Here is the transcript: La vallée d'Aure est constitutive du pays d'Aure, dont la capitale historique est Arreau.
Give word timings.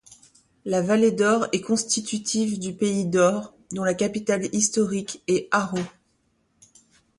La 0.65 0.81
vallée 0.81 1.11
d'Aure 1.11 1.45
est 1.51 1.61
constitutive 1.61 2.57
du 2.57 2.73
pays 2.73 3.05
d'Aure, 3.05 3.53
dont 3.71 3.83
la 3.83 3.93
capitale 3.93 4.49
historique 4.51 5.21
est 5.27 5.47
Arreau. 5.51 5.77